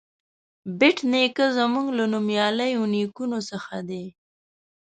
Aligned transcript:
بېټ 0.79 0.97
نیکه 1.11 1.45
زموږ 1.57 1.87
له 1.99 2.03
نومیالیو 2.13 2.83
نیکونو 2.93 3.39
څخه 3.49 3.75
دی. 3.89 4.05